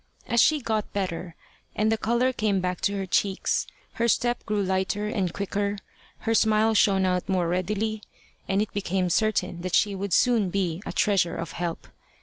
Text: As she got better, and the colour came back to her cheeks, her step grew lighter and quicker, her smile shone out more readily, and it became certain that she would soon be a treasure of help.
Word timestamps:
As 0.25 0.41
she 0.41 0.59
got 0.61 0.91
better, 0.93 1.35
and 1.75 1.91
the 1.91 1.95
colour 1.95 2.33
came 2.33 2.59
back 2.59 2.81
to 2.81 2.97
her 2.97 3.05
cheeks, 3.05 3.67
her 3.93 4.07
step 4.07 4.43
grew 4.47 4.63
lighter 4.63 5.05
and 5.05 5.31
quicker, 5.31 5.77
her 6.21 6.33
smile 6.33 6.73
shone 6.73 7.05
out 7.05 7.29
more 7.29 7.47
readily, 7.47 8.01
and 8.47 8.63
it 8.63 8.73
became 8.73 9.11
certain 9.11 9.61
that 9.61 9.75
she 9.75 9.93
would 9.93 10.11
soon 10.13 10.49
be 10.49 10.81
a 10.87 10.91
treasure 10.91 11.35
of 11.37 11.51
help. 11.51 11.87